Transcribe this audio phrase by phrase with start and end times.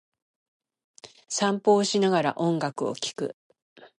[1.29, 3.35] 散歩をしながら、音楽を聴く。